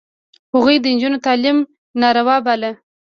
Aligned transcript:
هغوی 0.53 0.75
د 0.81 0.85
نجونو 0.95 1.23
تعلیم 1.27 1.57
ناروا 2.01 2.37
باله. 2.45 2.71